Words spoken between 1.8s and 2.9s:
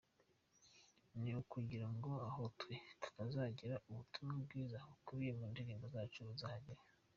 ngo aho twe